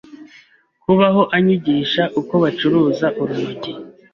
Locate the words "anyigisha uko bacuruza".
1.35-3.07